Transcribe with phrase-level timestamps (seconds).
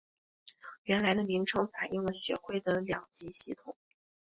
[0.85, 3.77] 原来的名称反应了学会的两级系统。